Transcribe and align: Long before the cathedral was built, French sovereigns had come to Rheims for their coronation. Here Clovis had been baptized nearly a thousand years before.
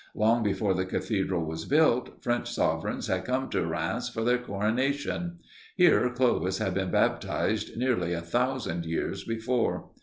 Long 0.15 0.41
before 0.41 0.73
the 0.73 0.87
cathedral 0.87 1.45
was 1.45 1.65
built, 1.65 2.23
French 2.23 2.51
sovereigns 2.51 3.05
had 3.05 3.23
come 3.23 3.49
to 3.51 3.63
Rheims 3.67 4.09
for 4.09 4.23
their 4.23 4.39
coronation. 4.39 5.37
Here 5.75 6.09
Clovis 6.09 6.57
had 6.57 6.73
been 6.73 6.89
baptized 6.89 7.77
nearly 7.77 8.13
a 8.13 8.21
thousand 8.21 8.87
years 8.87 9.23
before. 9.23 9.91